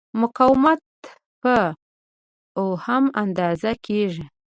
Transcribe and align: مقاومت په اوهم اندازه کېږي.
مقاومت 0.21 0.81
په 1.41 1.55
اوهم 2.59 3.05
اندازه 3.23 3.71
کېږي. 3.85 4.25